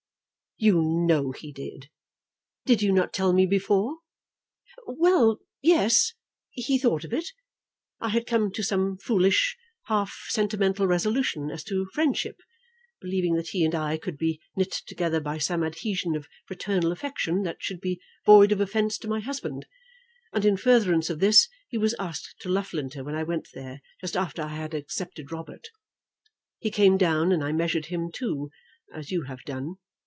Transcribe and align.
"You 0.63 0.79
know 0.83 1.31
he 1.31 1.51
did. 1.51 1.89
Did 2.67 2.83
you 2.83 2.91
not 2.91 3.13
tell 3.13 3.33
me 3.33 3.47
before?" 3.47 3.97
"Well; 4.85 5.39
yes. 5.59 6.13
He 6.51 6.77
thought 6.77 7.03
of 7.03 7.11
it. 7.11 7.31
I 7.99 8.09
had 8.09 8.27
come 8.27 8.51
to 8.51 8.61
some 8.61 8.97
foolish, 8.99 9.57
half 9.85 10.13
sentimental 10.29 10.85
resolution 10.85 11.49
as 11.49 11.63
to 11.63 11.87
friendship, 11.95 12.39
believing 12.99 13.33
that 13.37 13.47
he 13.47 13.65
and 13.65 13.73
I 13.73 13.97
could 13.97 14.19
be 14.19 14.39
knit 14.55 14.71
together 14.85 15.19
by 15.19 15.39
some 15.39 15.63
adhesion 15.63 16.15
of 16.15 16.27
fraternal 16.45 16.91
affection 16.91 17.41
that 17.41 17.57
should 17.63 17.81
be 17.81 17.99
void 18.23 18.51
of 18.51 18.61
offence 18.61 18.99
to 18.99 19.07
my 19.07 19.19
husband; 19.19 19.65
and 20.31 20.45
in 20.45 20.57
furtherance 20.57 21.09
of 21.09 21.19
this 21.19 21.49
he 21.69 21.77
was 21.79 21.95
asked 21.97 22.35
to 22.41 22.49
Loughlinter 22.49 23.03
when 23.03 23.15
I 23.15 23.23
went 23.23 23.47
there, 23.55 23.81
just 23.99 24.15
after 24.15 24.43
I 24.43 24.49
had 24.55 24.75
accepted 24.75 25.31
Robert. 25.31 25.69
He 26.59 26.69
came 26.69 26.97
down, 26.97 27.31
and 27.31 27.43
I 27.43 27.51
measured 27.51 27.87
him 27.87 28.11
too, 28.13 28.51
as 28.93 29.09
you 29.09 29.23
have 29.23 29.41
done. 29.43 29.77